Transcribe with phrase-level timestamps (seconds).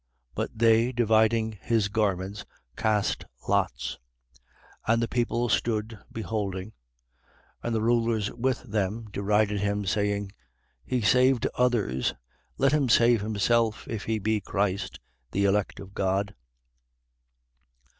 [0.33, 2.43] But they, dividing his garments,
[2.75, 3.99] cast lots.
[4.87, 4.93] 23:35.
[4.93, 6.73] And the people stood beholding.
[7.61, 10.31] And the rulers with them derided him, saying:
[10.83, 12.15] He saved others:
[12.57, 14.99] let him save himself, if he be Christ,
[15.33, 16.33] the elect of God.